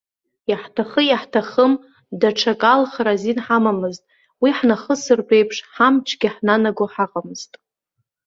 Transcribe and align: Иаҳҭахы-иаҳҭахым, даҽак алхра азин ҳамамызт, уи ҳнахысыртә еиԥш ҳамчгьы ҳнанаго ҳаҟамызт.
Иаҳҭахы-иаҳҭахым, 0.49 1.73
даҽак 2.19 2.61
алхра 2.73 3.11
азин 3.15 3.37
ҳамамызт, 3.45 4.03
уи 4.41 4.51
ҳнахысыртә 4.57 5.33
еиԥш 5.37 5.57
ҳамчгьы 5.73 6.29
ҳнанаго 6.35 6.85
ҳаҟамызт. 6.93 7.51